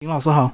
[0.00, 0.52] 林老师好，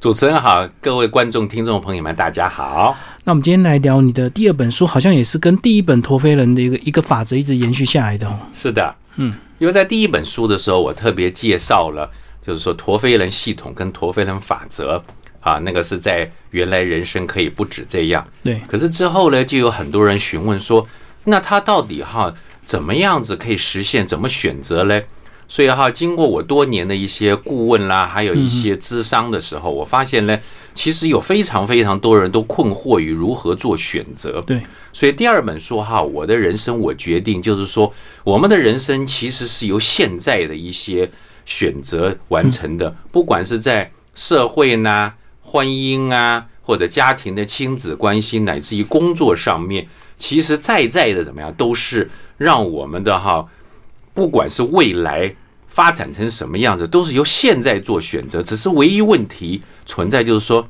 [0.00, 2.96] 主持人好，各位观众、听众朋友们，大家好。
[3.22, 8.38] 那我们今天来聊你的第二本书，好像也是跟第一本陀飞轮的一个一个法则一直延续下来的哦。
[8.50, 15.04] 是的，嗯，因为在第一本书的时候，我特别介绍了，就是说陀飞轮系统跟陀飞轮法则
[15.40, 18.26] 啊，那个是在原来人生可以不止这样。
[18.42, 20.88] 对，可是之后呢，就有很多人询问说，
[21.24, 22.32] 那他到底哈
[22.62, 24.06] 怎么样子可以实现？
[24.06, 25.04] 怎么选择嘞？
[25.50, 30.38] 所以哈，经过我多年的一些顾问啦，还有一些咨商的时候，我发现呢，
[30.74, 34.42] 其实有非常非常多人都困惑于如何做选择。
[34.42, 34.60] 对，
[34.92, 37.90] 所以第二本书哈，我的人生我决定，就是说，
[38.24, 41.10] 我们的人生其实是由现在的一些
[41.46, 53.46] 选择完成的，不管是在社会呢、婚姻啊，或者家庭的亲子关系，乃至于工作上面，其实在在的怎么样，都是让我们的哈。
[54.18, 55.32] 不管是未来
[55.68, 58.42] 发展成什么样子，都是由现在做选择。
[58.42, 60.68] 只是唯一问题存在，就是说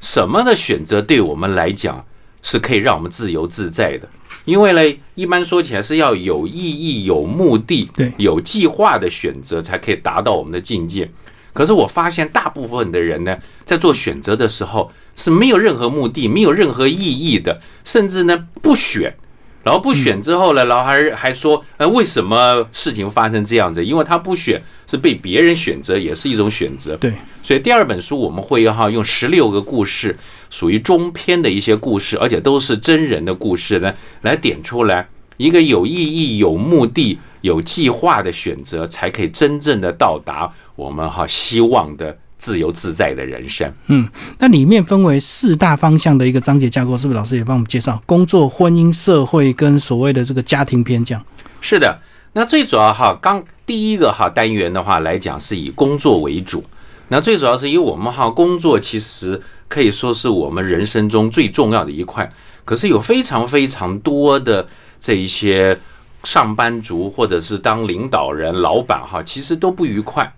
[0.00, 2.02] 什么的选择对我们来讲
[2.40, 4.08] 是可以让我们自由自在的。
[4.46, 11.06] 因为呢，一般说起来是要有意义、有目的、有计划的选择，才可以达到我们的境界。
[11.52, 19.14] 可是我发现，大部分的人呢，在做选择的时候是没有任何目的、没有任何意义的，甚至呢不选。
[19.64, 23.84] 然后不选之后呢，然后还还说，呃，为什么事情发生这样子？
[23.84, 26.96] 因为他不选是被别人选择，也是一种选择。
[26.96, 30.16] 对，所以第二本书我们会哈用十六个故事，
[30.48, 33.92] 属于中篇的一些故事，而且都是真人的故事呢，
[34.22, 42.16] 来点出来一个有意义、有目的、有计划的选择，才可以真正的到达我们哈希望的。
[42.38, 43.70] 自由自在的人生。
[43.86, 44.08] 嗯，
[44.38, 48.00] 那里面分为四大方向的一个章节架构，是不是老师也帮我们介绍？
[48.06, 51.22] 工作、婚姻、社会跟所谓的这个家庭篇这样。
[51.60, 52.00] 是的，
[52.32, 56.64] 那最主要哈，刚第一个哈单元的话来讲，是以工作为主。
[57.08, 62.28] 那最主要是因为我们哈工作其实可以说是我们人生中最重要的一块，
[62.64, 64.68] 可是有非常非常多的
[65.00, 65.76] 这一些
[66.22, 70.32] 上班族或者是当领导人、老板哈，其实都不愉快。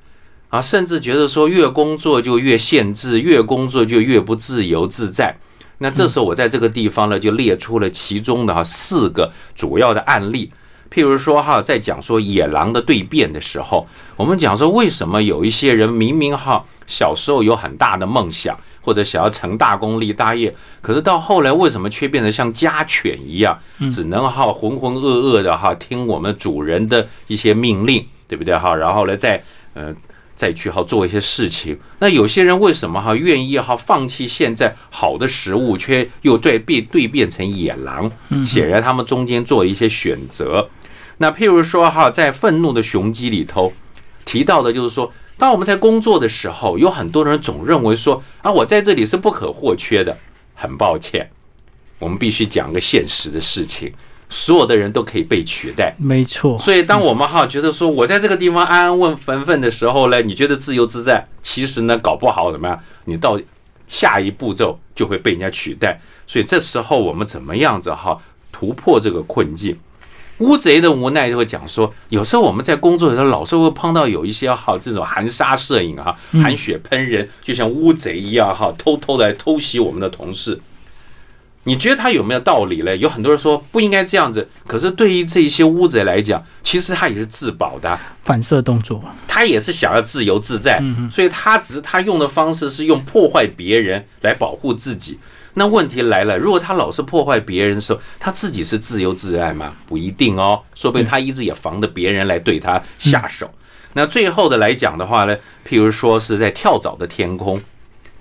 [0.51, 5.35] 啊，甚至觉得说越工作就越限制，越工作就越不自由自在。
[5.79, 10.53] 那这时候我在这个地方呢，就列出了其中的哈四个主要的案例。
[10.93, 20.53] 譬如说哈，在讲说野狼的蜕变的时候，我们讲说为什么有一些人明明哈小时候有很大的梦想，或者想要成大功立大业，
[20.83, 23.57] 可是到后来为什么却变得像家犬一样，
[23.93, 28.75] 只能哈浑浑噩噩的哈听我们主人的一些命令，对不对哈？
[28.75, 29.43] 然后呢，在
[29.75, 29.95] 呃。
[30.41, 38.11] 再去哈做一些事情，那有些人为什么哈愿意哈放弃现在好的食物，却又对变对变成野狼？
[38.43, 40.71] 显然他们中间做了一些选择。
[41.19, 43.71] 那譬如说哈，在愤怒的雄鸡里头
[44.25, 50.17] 提到的就是说，当我们在工作的时候，有很多人总认为说啊，我在这里是不可或缺的。
[50.55, 51.29] 很抱歉，
[51.99, 53.93] 我们必须讲个现实的事情。
[54.33, 56.57] 所有的人都可以被取代，没错。
[56.59, 62.81] 所以，当我们哈觉得说我在这个地方安安稳稳分的时候呢，你觉得自由自在，其实呢搞不好怎么样？
[63.07, 63.39] 你到
[63.89, 66.01] 下一步骤就会被人家取代。
[66.29, 68.17] 所以这时候我们怎么样子哈
[68.53, 69.77] 突破这个困境？
[70.39, 80.59] 乌贼的无奈就会讲说，有时候我们在工作的时候，老是会碰到有一些哈这种含沙射影哈，含血喷人，就像乌贼一样哈，偷偷来偷袭我们的同事。
[81.65, 82.97] 你觉得他有没有道理嘞？
[82.97, 95.19] 有很多人说不应该这样子，可是对于这些乌贼来讲，其实他也是自保的反射动作，他也是想要自由自在，所以他只是他用的方式是用破坏别人来保护自己。
[95.55, 99.75] 那问题来了，如果他老是破坏别人的时候，他自己是自由自在吗？
[99.87, 103.51] 不一定哦，说不定他一直也防着别人来对他下手。
[103.93, 105.37] 那最后的来讲的话呢，
[105.69, 107.61] 譬如说是在跳蚤的天空。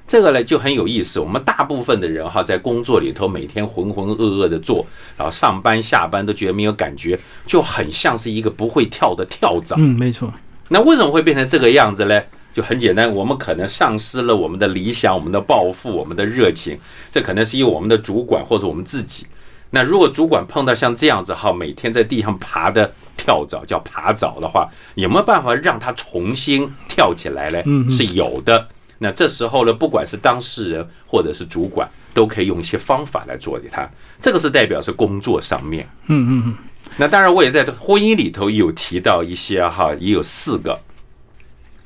[0.09, 1.19] 这个呢就很有意思。
[1.19, 4.83] 我们大部分的人哈，在工作里头每天浑浑噩噩的做，
[5.15, 9.75] 然后上班下班都觉得没有感觉，就很像是一个不会跳的跳蚤。
[9.77, 10.33] 嗯，没错。
[10.69, 12.19] 那为什么会变成这个样子呢？
[12.51, 16.75] 就很简单，我们可能丧失了我们的理想、我们的抱负、我们的热情。
[17.11, 19.27] 这可能是因为我们的主管或者我们自己。
[19.69, 27.61] 那如果主管碰到像这样子哈，每天在地上爬的跳蚤叫爬蚤的话，有没有办法让它重新跳起来呢？
[27.67, 28.67] 嗯，是有的。
[28.99, 33.89] 那这时候呢，不管是当事人或者是主管，都可以用一些方法来做给他。
[34.19, 35.87] 这个是代表是工作上面。
[36.07, 36.57] 嗯嗯嗯。
[36.97, 40.77] 那当然，我也在婚姻里头有提到一些哈，也有四个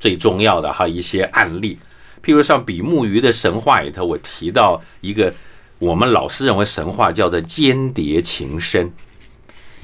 [0.00, 1.78] 最重要的哈一些案例。
[2.22, 5.32] 譬如像比目鱼的神话里头，我提到一个
[5.78, 8.90] 我们老师认为神话叫做间谍情深，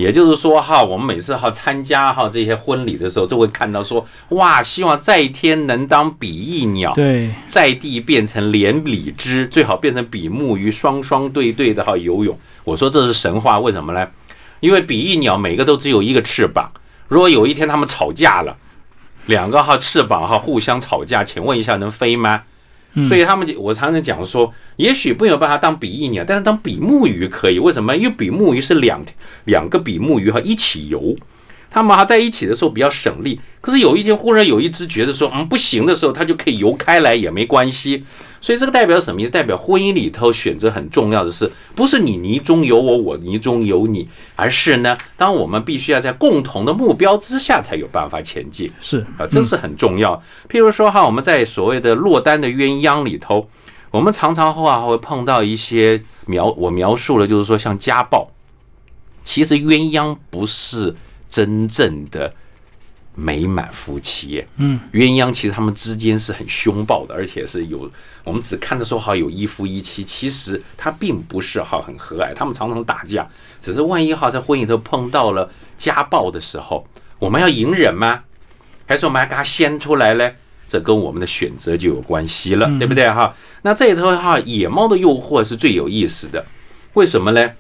[0.01, 12.39] 也就是说哈，我们每次哈参加哈这些婚礼的时候，就会看到说，哇，希望在天能当比翼鸟，对，在地变成连理枝，最好变成比目鱼，双双对对的哈游泳。
[12.65, 14.09] 我说这是神话，为什么呢？
[14.61, 16.71] 因为比翼鸟每个都只有一个翅膀，
[17.09, 18.57] 如果有一天他们吵架了，
[19.27, 22.43] 两个哈翅膀哈互相吵架，请问一下能飞吗？
[23.07, 27.59] 所以他们我常常讲说，也许不能把它当比翼鸟，但是当比目鱼可以。
[27.59, 27.97] 为什么？
[27.97, 29.01] 因为比目鱼是两
[29.45, 31.15] 两个比目鱼哈一起游。
[31.73, 38.03] 它们还在一起的时候比较省力，可是有一天忽然有一只觉得说，嗯，不行的时候，它就可以游开来也没关系。
[38.41, 39.31] 所以这个代表什么意思？
[39.31, 48.71] 代表婚姻里头选择很重要的是，不是你泥中有我，我泥中有你，而是呢，当我们必须要在共同的目标之下才有办法前进。
[48.81, 50.21] 是啊，这是很重要。
[50.49, 53.49] 譬如说哈，我们在所谓的落单的鸳鸯里头，
[53.91, 58.31] 我们常常话会碰到一些描，我描述了就是说像家暴，
[59.25, 60.97] 其实鸳鸯不是。
[61.33, 62.35] 真正的
[63.15, 67.91] 美满夫妻，嗯，鸳鸯其实他们之间是很凶暴的，而且是有
[68.25, 73.29] 我们只看的时候好有一夫一妻，其实他并不是哈很和蔼，他们常常打架。
[73.61, 76.87] 只是万一哈在婚姻头碰到了家暴的时候，
[77.19, 78.21] 我们要隐忍吗？
[78.87, 80.31] 还是我们要给他掀出来呢？
[80.67, 83.35] 这跟我们的选择就有关系了，对不对哈？
[83.63, 86.45] 那这里头哈野猫的诱惑是最有意思的，
[86.95, 87.51] 为什么呢？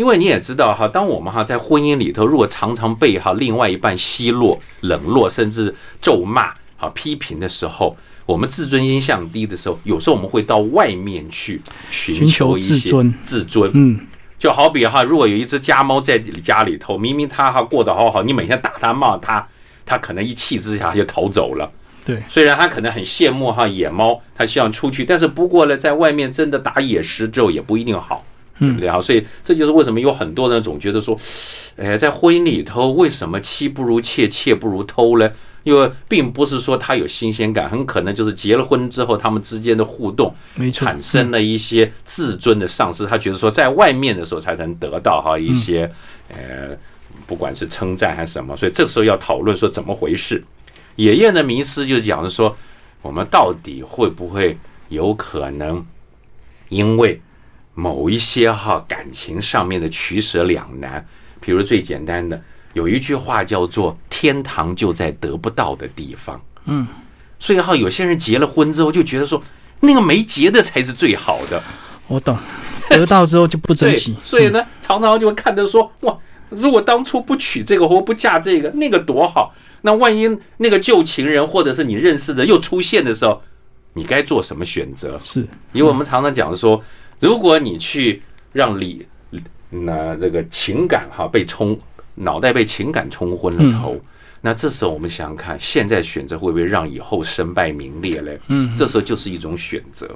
[0.00, 7.94] 因为你也知道哈，当我们哈在婚姻里头，如果常常被哈另外一半奚落、冷落，甚至咒骂、哈批评的时候，
[8.24, 11.60] 我们自尊心降低的时候，有时候我们会到外面去
[11.90, 12.90] 寻求一些
[13.22, 13.70] 自尊。
[13.74, 14.00] 嗯，
[14.38, 19.46] 就好比哈，如果有一只家猫在家里头，明明它哈过得好好，你每天打它骂它，
[19.84, 21.70] 它可能一气之下就逃走了。
[22.06, 28.24] 对，虽然它可能很羡慕哈野猫，它希望出去，但是不过呢，在外面真的打野食之后，也不一定好。
[28.60, 29.00] 对不对啊？
[29.00, 31.18] 所以这就是为什么有很多人总觉得说，
[31.76, 35.28] 哎，在婚姻里头，为什么妻不如妾，妾不如偷呢？
[35.62, 40.34] 因为并不是说他有新鲜感，很可能就是结了婚之后，他们之间的互动
[40.72, 43.04] 产生了一些自尊的丧失。
[43.06, 45.90] 他觉得说，在外面的时候才能得到哈一些
[46.28, 46.76] 呃，
[47.26, 48.56] 不管是称赞还是什么。
[48.56, 50.42] 所以这时候要讨论说怎么回事。
[50.96, 52.56] 野燕的迷思就讲的说，
[53.02, 54.56] 我们到底会不会
[54.88, 55.84] 有可能
[56.68, 57.20] 因为？
[57.80, 61.02] 某一些哈感情上面的取舍两难，
[61.40, 62.38] 比如最简单的，
[62.74, 66.38] 有一句话叫做“天堂就在得不到的地方”。
[66.66, 66.86] 嗯，
[67.38, 69.42] 所以哈有些人结了婚之后就觉得说，
[69.80, 71.62] 那个没结的才是最好的。
[72.06, 72.36] 我懂，
[72.90, 74.14] 得到之后就不珍惜。
[74.20, 76.14] 所以呢，常常就会看着说，哇，
[76.50, 79.54] 如果当初不娶这个或不嫁这个，那个多好。
[79.80, 80.28] 那万一
[80.58, 83.40] 那个旧情人或者是你认识的又出现的时候，
[83.94, 85.18] 你该做什么选择？
[85.22, 85.40] 是
[85.72, 86.84] 因为我们常常讲说。
[87.20, 88.22] 如果你去
[88.52, 89.06] 让理
[89.68, 91.78] 那这个情感哈被冲
[92.14, 94.00] 脑袋被情感冲昏了头，
[94.40, 98.40] 那这时候我们想想看，现在选择会不会让以后身败名裂嘞？
[98.48, 100.10] 嗯，这时候就是一种选择。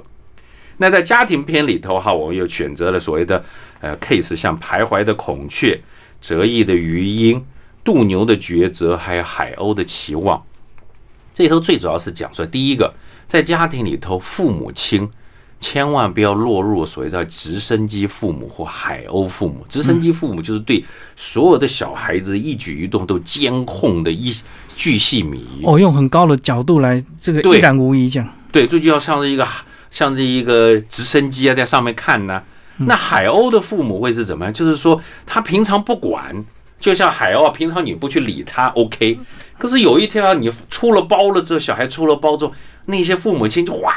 [0.77, 3.45] 那在家庭片里头哈，我们又选择了所谓的
[3.79, 5.79] 呃 case，像徘徊的孔雀、
[6.19, 7.41] 折翼的鱼鹰、
[7.83, 10.43] 渡牛的抉择，还有海鸥的期望。
[11.33, 12.93] 这里头最主要是讲说，第一个
[13.27, 15.07] 在家庭里头，父母亲。
[15.59, 19.65] 千万不要落入所谓的直升机父母或海鸥父母。
[19.69, 20.83] 直升机父母就是对
[21.15, 24.35] 所有的小孩子一举一动都监控的一
[24.75, 25.63] 巨细靡遗。
[25.63, 28.29] 哦，用很高的角度来这个一览无遗，这样。
[28.51, 29.47] 对，这就要像是一个
[29.89, 32.41] 像是一个直升机啊，在上面看呢。
[32.77, 34.53] 那海鸥的父母会是怎么样？
[34.53, 36.35] 就是说他平常不管，
[36.77, 39.17] 就像海鸥，平常你不去理他，OK。
[39.57, 42.53] 可是有一天啊，你出了包了之后，小孩出了包之后，
[42.85, 43.93] 那些父母亲就哇。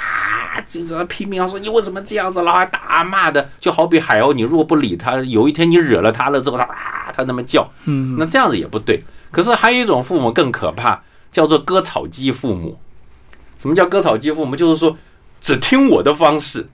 [0.66, 2.42] 就在拼命要说：“你为什么这样子？
[2.42, 9.02] 然后还打骂的，就好比海鸥，你如果不理它，有一天你惹了它了之后，它啊，它那么叫，嗯，那这样子也不对。
[9.30, 12.78] 可是还有一种父母更可怕，叫做割草机父母。
[13.58, 14.56] 什么叫割草机父母？
[14.56, 14.94] 就是说
[15.40, 16.68] 只听我的方式，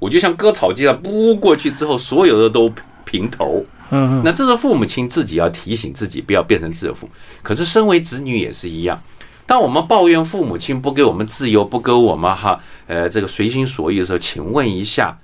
[0.00, 2.70] 我就像割草机上拨过去之后，所有的都
[3.04, 3.64] 平头。
[3.90, 7.08] 嗯，那这是父母亲自己要提醒自己，不要变成自负。
[7.42, 9.00] 可是身为子女也是一样。”
[9.48, 15.18] 当我们抱怨父母亲不给我们自由，不给我们哈，呃，这个随心所欲的时候，请问一下，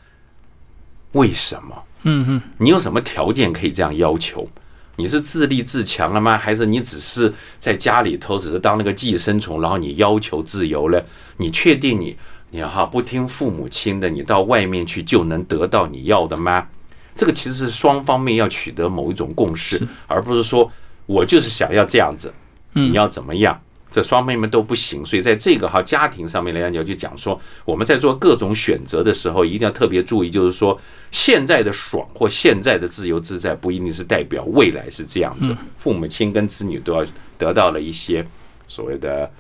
[1.13, 1.83] 为什么？
[2.05, 4.49] 嗯嗯，你有什么条件可以这样要求？
[4.97, 6.39] 你是自立自强了吗？
[6.39, 11.05] 还是你只是在家里头只是当那个寄生虫，然后你要求自由了？
[11.37, 12.17] 你确定你
[12.49, 16.67] 你哈不听父母亲的，你到外面去就能得到你要的吗？
[17.15, 20.73] 这个其实是双方面要取得某一种共识，而不是说
[21.05, 22.33] 我就是想要这样子，
[22.73, 23.61] 你要怎么样？
[23.95, 30.77] 这双方面都不行，所以在这个哈家庭上面来讲，你要就讲说我们在做各种选择的时候，一定要特别注意，就是说
[31.13, 35.57] 现在的爽或现在的自由自在，不一定是代表未来是这样子。
[35.79, 37.07] 父母亲跟子女都要
[37.39, 38.27] 得到了一些
[38.67, 39.31] 所谓的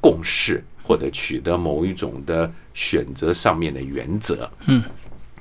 [0.00, 4.48] 共识，或者取得某一种的选择上面的原则。
[4.66, 4.80] 嗯，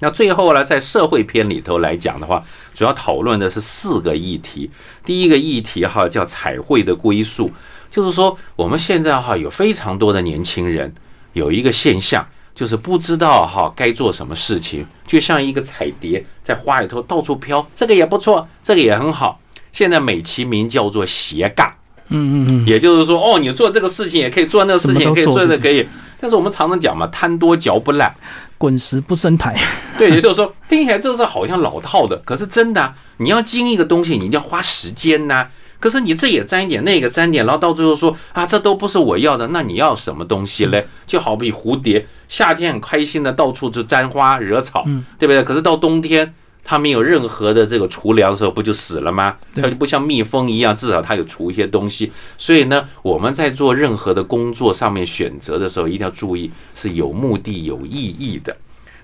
[0.04, 2.44] 那最后呢，在社会篇里头来讲的话，
[2.74, 4.70] 主要讨论的是四个议题。
[5.06, 7.50] 第一个议题哈叫彩绘的归宿。
[7.90, 10.94] 就是说，我们现在哈有非常多的年轻人，
[11.32, 19.40] 有一个现象，就是不知道哈该做什么事情，就像一个彩蝶在花里头到处飘，这个也不错，这个也很好。
[19.72, 21.74] 现在美其名叫做斜杠，
[22.10, 25.88] 嗯嗯嗯，也就是说，哦，你做这个事情也可以做那个事情，也可以做那可以。
[26.20, 28.14] 但是我们常常讲嘛，贪多嚼不烂，
[28.63, 29.53] 滚石不生苔。
[30.00, 35.50] 对，也就是说，听起来这是好像老套的，可是真的，你要经一个东西，你一定要花时间呐。
[35.82, 40.88] 可是你这也沾一点，那个沾点，然后到最后说啊，这都不是我要的，那你要什么东西嘞？
[41.05, 44.86] 就好比蝴蝶，夏天很开心的到处去沾花惹草，
[45.20, 45.43] 对不对？
[45.43, 49.36] 可是到冬天，它没有任何的这个储粮的时候，不就死了吗？
[49.55, 52.12] 它就不像蜜蜂一样，至少它有储一些东西。
[52.38, 58.55] 所以呢，我们在做任何的工作上面选择的时候，一定要注意是有目的、有意义的。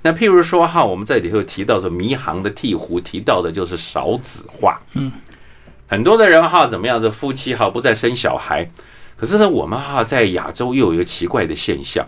[0.02, 5.12] 那譬如说哈，我们这里头提到说，迷航的鹈鹕提到的就是少子化，嗯。
[5.92, 7.02] 很多的人哈怎么样？
[7.02, 8.70] 这夫妻哈不再生小孩，
[9.18, 12.08] 可是呢，我们哈在亚洲又有一个奇怪的现象，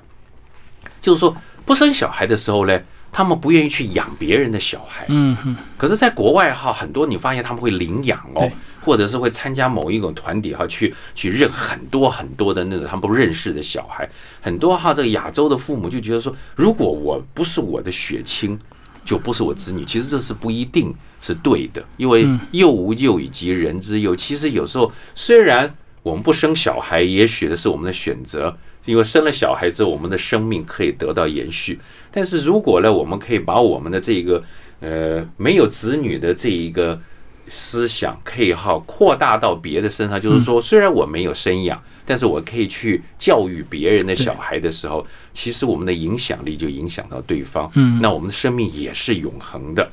[1.01, 2.79] 就是说不生小孩的时候呢，
[3.12, 5.06] 他们不愿意去养别人的小孩。
[5.10, 5.56] 嗯哼。
[5.77, 8.50] 可是，在国外哈，很多你发现他们会领养哦，
[8.82, 14.10] 或者是会参加某一种团体哈，去去认很多很多的那个他们不认识的小孩。
[14.39, 18.60] 很多哈这个亚洲的父母就觉得说，如果我不是我的血亲。
[19.03, 24.15] 就不是我子女，其实这是不一定是对的，因为幼无幼以及人之幼。
[24.15, 31.80] 其实有时候虽然我们不生小孩，也许的是我们的选择，因为生了小孩之后，我们的生命可以得到延续。
[32.12, 34.44] 但是如果呢，我们可以把我们的这个
[34.80, 37.00] 呃没有子女的这一个
[37.48, 41.82] 思想，可以哈扩大到别的身上，就是说，虽然我没有生养。
[42.03, 47.70] 但是我可以去教育别人的小孩的时候，其实我们的影响力就影响到对方。
[47.75, 49.88] 嗯，那我们的生命也是永恒的。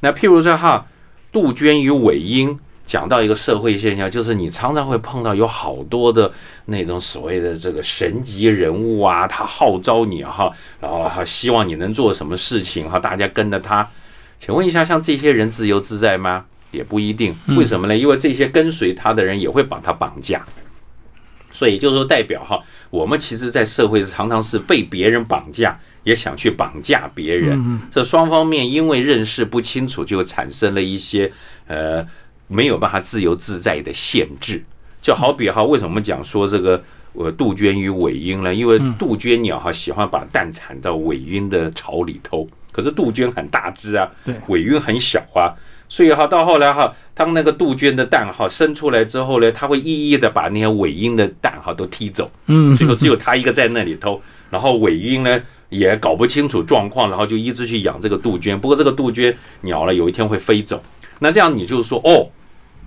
[0.00, 0.84] 那譬如说哈，
[1.30, 6.30] 杜鹃与韦英讲到一个社会现象，就是你常常会碰到有好多的
[6.66, 13.88] 那种所谓的这个神级人物啊，他号召你哈，然后他希望你能做什么事情哈，大家跟着他。
[14.38, 16.44] 请问一下，像这些人自由自在吗？
[16.72, 17.34] 也不一定。
[17.48, 17.96] 为什么呢？
[17.96, 20.44] 因为这些跟随他的人也会把他绑架。
[21.52, 22.58] 所以就是说，代表哈，
[22.88, 27.80] 我们其实，在社会常常是被别人绑架，也想去绑架别人。
[27.90, 31.30] 这双方面因为认识不清楚，就产生了一些
[31.66, 32.02] 呃
[32.52, 34.62] 没有办法自由自在的限制。
[35.00, 36.80] 就好比哈，为什么讲说这个
[37.14, 38.54] 呃杜鹃与尾莺呢？
[38.54, 45.50] 因为杜鹃鸟哈喜欢把蛋产到尾莺的巢里头，可是杜鹃很大只啊，对，尾莺很小啊。
[45.88, 52.30] 所以哈，到后来哈，当那个杜鹃的蛋哈生出来之后呢，它会一一的把那些尾莺的蛋哈都踢走。
[52.46, 58.58] 嗯，最后只有它一个在那里头，然后尾莺呢也搞不清楚状况，然后就一直去养这个杜鹃。
[58.58, 60.82] 不过这个杜鹃鸟呢，有一天会飞走。
[61.18, 62.26] 那这样你就说哦，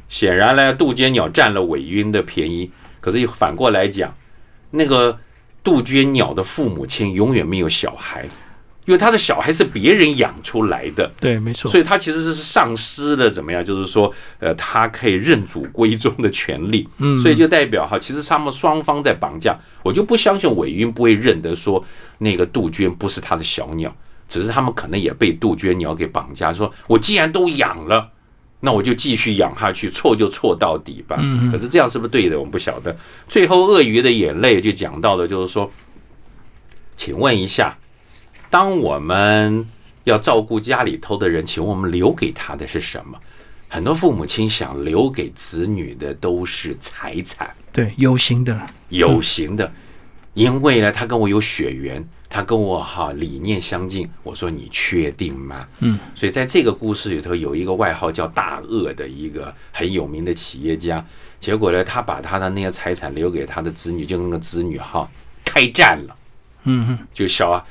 [0.09, 2.69] 显然呢，杜鹃鸟占了尾莺的便宜。
[2.99, 4.13] 可是反过来讲，
[4.71, 5.17] 那个
[5.63, 8.27] 杜鹃鸟的父母亲永远没有小孩。
[8.85, 13.65] 因为他的小孩是别人养出来的，对，没错，所以他其实是丧失了怎么样？
[13.65, 16.87] 就是说，呃，他可以认祖归宗的权利。
[16.99, 19.57] 嗯，所以就代表哈，其实他们双方在绑架。
[19.81, 21.83] 我就不相信韦云不会认得说
[22.19, 23.91] 那个杜鹃不是他的小鸟，
[24.29, 26.53] 只是他们可能也被杜鹃鸟给绑架。
[26.53, 28.07] 说我既然都养了，
[28.59, 31.17] 那我就继续养下去，错就错到底吧。
[31.19, 32.37] 嗯可是这样是不是对的？
[32.37, 32.95] 我们不晓得。
[33.27, 35.71] 最后，鳄鱼的眼泪就讲到了，就是说，
[36.97, 37.77] 请问一下。
[38.49, 39.67] 当我们
[40.05, 43.19] 要照顾家里头的人，请问我们留给他的是什么？
[43.67, 49.69] 很多父母亲想留给子女的都是财产，对，有形的，有形的，
[50.35, 54.07] 因为呢，他跟我有血缘，他跟我哈理念相近。
[54.21, 55.65] 我说你确定吗？
[55.79, 61.03] 嗯，所以在这个故事里头，有一个外号叫大鳄的一个很有名的企业家，
[61.39, 65.09] 结果呢，他把他的那些财产留给他的子女，就那个子女哈
[65.45, 66.15] 开战了，
[66.65, 67.63] 嗯哼，就小啊。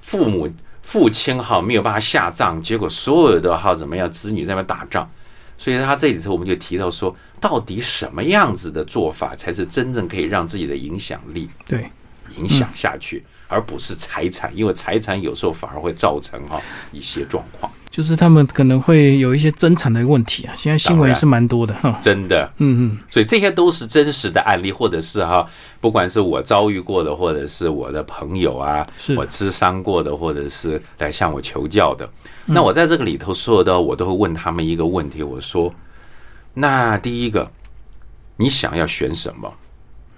[0.00, 0.48] 父母
[0.82, 5.10] 父亲哈没有办法下葬，结果所有的哈怎么样，子女在那边打仗，
[5.58, 11.90] 所以他这里头我们就提到说，到底什么样子的做法才是真正可以让自己的影响力对。
[12.36, 16.60] 影响下去，而不是财产，因为财产有时候反而会造成哈
[16.92, 17.70] 一些状况。
[17.90, 20.54] 就是他们可能会有一些争产的问题啊。
[20.54, 21.98] 现在新闻也是蛮多的哈。
[22.02, 25.44] 真的，嗯嗯，所以这些都是真实的案例，或者是哈，
[25.80, 32.08] 不管是我遭遇过的，或者是我的朋友啊，是我咨商过的，或者是来向我求教的。
[32.44, 35.74] 那我在这个里头所有的，我都会问他们一个问题，我说：
[36.54, 37.50] 那第一个，
[38.36, 39.52] 你想要选什么？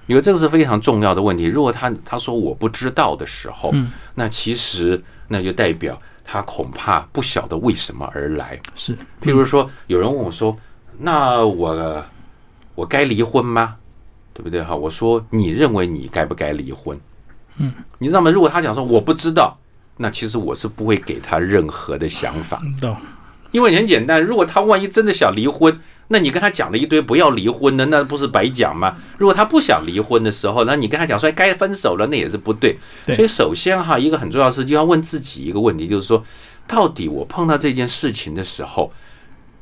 [0.07, 1.45] 因为这个是非常重要的问题。
[1.45, 8.59] 如果他他说我不知道的时候，嗯那其实那就代表他恐怕不晓得为什么而来。
[8.75, 10.57] 是，譬如说，有人问我说
[10.99, 12.04] ：“那我
[12.75, 13.76] 我该离婚吗？
[14.33, 16.99] 对不对？”哈，我说：“你认为你该不该离婚？”
[17.59, 18.30] 嗯，你知道吗？
[18.30, 19.59] 如果他讲说我不知道，
[19.97, 22.61] 那其实我是不会给他任何的想法，
[23.50, 25.78] 因为很简单，如果他万一真的想离婚，
[26.12, 28.97] 那你跟他讲了一堆不要离婚的，那不是白讲吗？
[29.17, 32.76] 如果他不想离婚的时候，那你跟他讲说哎该分手了，那也是不对。
[33.07, 36.25] 对所以首先哈，一个很重要的事就要问自己一个问题，就是说，
[36.67, 38.93] 到底我碰到这件事情的时候，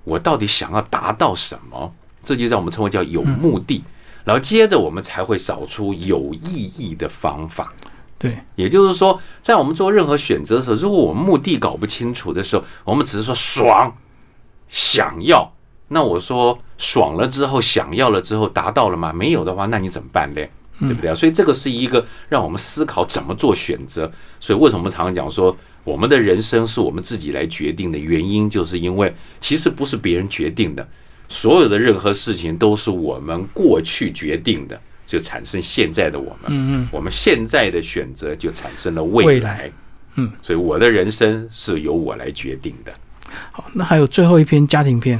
[0.04, 1.92] 我到底想要达到什么？
[2.24, 3.84] 这就让我们称为叫有目的，
[4.24, 7.72] 然后接着我们才会找出有意义的方法。
[8.18, 13.94] 对，也就是说，在我们做任何选择的时候，如果我们目的搞不清楚的时候，我们只是说爽，
[14.68, 15.52] 想要，
[15.88, 19.12] 那我说爽了之后，想要了之后达到了吗？
[19.12, 20.40] 没有的话，那你怎么办呢？
[20.80, 21.14] 对不对啊？
[21.14, 24.10] 所以这个是一个让我们思考怎么做选择。
[24.38, 30.86] 所以为什么我们常常讲说，我们的人生是我们自己来决定的原因，就是因为其实不是别人决定的，
[31.28, 34.80] 所有的任何事情都是我们过去决定的。
[35.06, 39.72] 就产生现在的我们，嗯嗯，我们现在的选择就产生了未来
[40.16, 42.92] 嗯，所以我的人生是由我来决定的。
[43.50, 45.18] 好，那还有最后一篇家庭篇，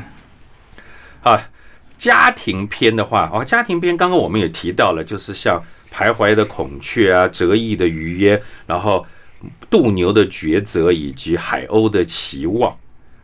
[1.23, 1.49] 啊，
[1.97, 9.07] 家庭篇的话，哦，家庭篇刚刚我们也提到了，就是像徘徊的孔雀啊，折翼的鱼耶，然后
[9.71, 12.77] 渡牛的抉择，以及海鸥的期望。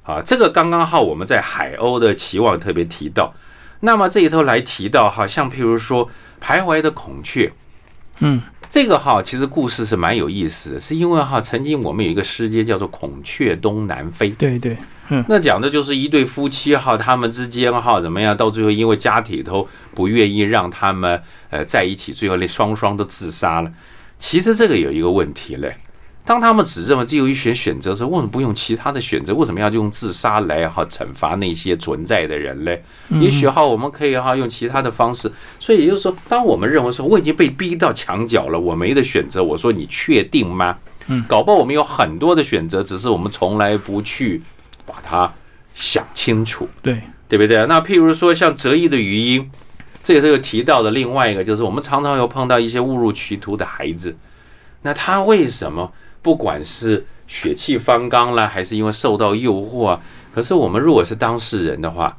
[0.03, 3.35] 啊，这个刚刚好，我们在海鸥的期望特别提到。
[3.81, 6.11] 那么这里头来提到哈，像譬如说
[6.43, 7.51] 徘徊的孔雀，
[8.21, 8.43] 嗯，
[8.75, 14.77] 这个哈其实故事是蛮有意思的，是因为哈曾经我们有一个诗节叫做《孔雀东南飞》，对对，
[15.29, 23.73] 那讲的就是一对夫妻哈，他们之间哈怎么样，到最后因为家里头不愿意让他们呃在一起，最后连双双都自杀了。
[24.19, 25.77] 其实这个有一个问题嘞，
[26.25, 29.35] 当他们只认为只有一选选择的时候，为什么不用其他的选择？
[29.35, 32.83] 为什么要用自杀来哈惩罚那些存在的人嘞？
[33.21, 35.31] 也许哈我们可以哈用其他的方式。
[35.61, 40.79] 所以也就是说，当我们认为说我已经被逼到墙角了，我没得选择，我说你确定吗？
[41.09, 44.41] 嗯，搞不好我们有很多的选择，只是我们从来不去
[44.87, 45.31] 把它
[45.75, 46.67] 想清楚。
[46.81, 47.67] 对，对不对？
[47.67, 49.51] 那譬如说像折翼的语音，
[50.03, 50.91] 这也是有提到的。
[50.91, 54.17] 另外一个就是，我们常常有碰到一些误入歧途的孩子，
[54.81, 55.93] 那他为什么
[56.25, 60.01] 不管是血气方刚啦，还是因为受到诱惑啊？
[60.33, 62.17] 可是我们如果是当事人的话，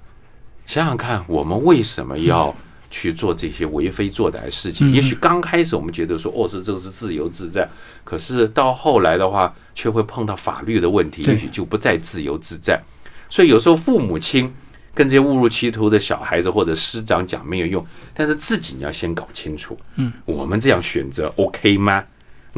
[0.68, 2.56] 想想看，我们为什么要
[2.92, 4.92] 去做这些为非作歹的事情？
[4.92, 7.68] 嗯也许刚开始我们觉得说，哦，这这个是自由自在，
[8.04, 12.80] 可是到后来的话，却会碰到法律的问题，也许就不再自由自在。
[13.28, 14.54] 所以有时候父母亲
[14.94, 22.04] 跟这些误入歧途的小孩子或者师长讲没有用，但是自己你要先搞清楚，嗯，我们这样选择 OK 吗？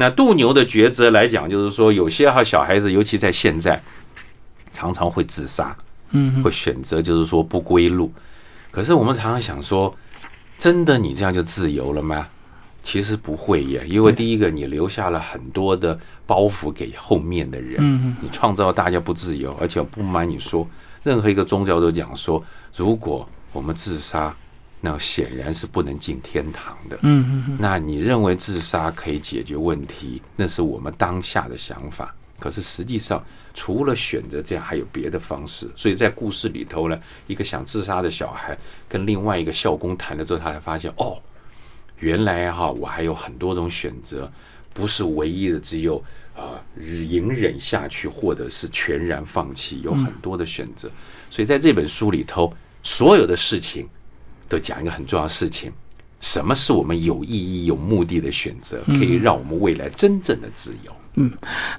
[0.00, 3.82] 那渡牛的抉择来讲，就是说有些哈小孩子，尤其在现在，
[4.72, 5.76] 常常会自杀，
[6.12, 8.12] 嗯会选择就是说不归路。
[8.70, 9.92] 可是我们常常想说，
[10.56, 12.28] 真的你这样就自由了吗？
[12.80, 20.64] 其实不会耶，因为第一个你留下了很多的包袱给后面的人，嗯你创造大家不自由，而且不瞒你说，
[21.02, 22.42] 任何一个宗教都讲说，
[22.76, 24.32] 如果我们自杀，
[24.80, 26.96] 那显然是不能进天堂的。
[27.02, 32.14] 嗯嗯嗯，那你认为自杀可以解决问题，那是我们当下的想法。
[32.38, 33.20] 可是实际上，
[33.52, 35.68] 除了选择这样，还有别的方式。
[35.74, 38.56] 所以在故事里头呢，一个想自杀的小孩
[38.88, 41.18] 跟另外一个校工谈了之后，他才发现，哦，
[41.98, 44.30] 原来哈、我还有很多种选择，
[44.72, 46.00] 不是唯一的只有
[46.36, 50.88] 啊、隐忍下去，或者是全然放弃，有很多的选择。
[51.28, 53.88] 所以在这本书里头，所有的事情
[54.48, 55.70] 都讲一个很重要的事情。
[56.20, 60.92] 什么是我们有意义、有目的的选择，可以让我们未来真正的自由？
[61.20, 61.30] 嗯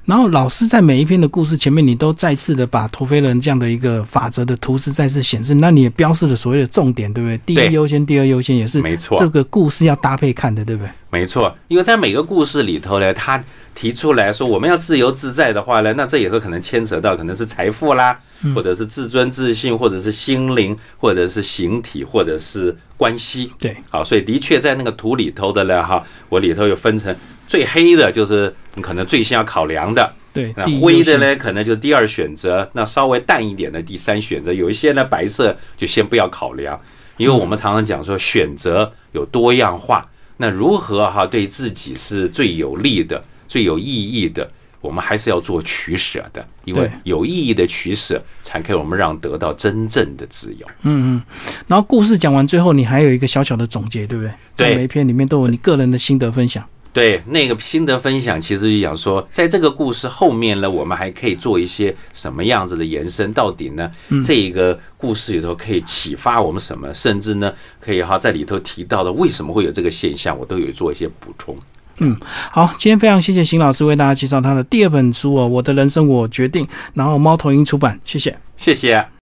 [0.03, 7.37] 然后老师在每一篇的故事前面，你都再次的把陀飞轮这样的一个法则的图示再次显示，那你也标示了所谓的重点，对不对？
[7.45, 10.91] 第一优先，第二优先，也是没错这个故事要搭配看的，对不对？
[11.09, 13.41] 没错，因为在每个故事里头呢，他
[13.79, 18.19] 提出来说，我们要自由自在的话呢，那这也会可能牵扯到可能是财富啦，
[18.53, 23.49] 或者是自尊自信，或者是心灵，或者是形体，或者是关系。
[23.57, 27.15] 对，好，所以的确在那个图里头的呢，哈，我里头有分成
[27.47, 30.65] 最黑的，就是你可能最先要考量的对，那？
[30.81, 34.51] 灰的呢，可能就是第二选择；那稍微淡一点的第三选择。
[34.51, 36.77] 有一些呢，白色就先不要考量，
[37.15, 40.05] 因为我们常常讲说选择有多样化。
[40.35, 44.49] 那如何哈对自己是最有利的、最有意义的？
[44.81, 50.65] 我们还是要做取舍的，因为有意义的取舍，才可以我们让得到真正的自由。
[50.83, 51.23] 嗯嗯。
[51.67, 54.33] 然后故事讲完最后，你还有一个小小的总结，对不对？
[54.55, 56.65] 对每一篇里面都有你个人的心得分享。
[56.93, 63.33] 对，那个心得分享，其实就讲说，在这个故事后面呢，我们还可以做一些什么样子的延伸？
[63.33, 63.91] 到底呢，
[64.23, 66.93] 这一个故事里头可以启发我们什么？
[66.93, 71.57] 甚至呢，可以哈在里头提到的为什么会有这个现象，我都有做一些补充。
[71.99, 72.17] 嗯
[72.51, 78.37] 好，今天非常谢谢邢老师为大家介绍他的第二本书哦，《我的人生我决定》，然后猫头鹰出版，谢谢。
[78.57, 79.09] 谢谢。